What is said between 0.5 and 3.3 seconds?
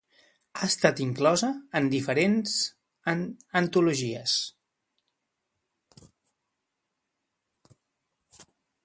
Ha estat inclosa en diferents en